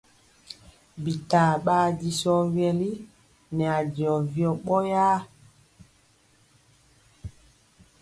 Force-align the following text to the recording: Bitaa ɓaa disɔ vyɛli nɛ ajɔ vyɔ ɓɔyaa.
Bitaa 1.03 1.53
ɓaa 1.65 1.87
disɔ 1.99 2.33
vyɛli 2.53 2.91
nɛ 3.55 3.65
ajɔ 3.79 4.11
vyɔ 4.33 4.51
ɓɔyaa. 4.65 5.19